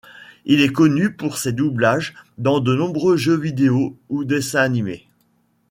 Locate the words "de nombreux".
2.59-3.17